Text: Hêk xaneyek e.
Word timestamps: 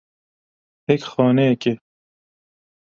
Hêk 0.87 1.01
xaneyek 1.11 1.63
e. 1.73 1.73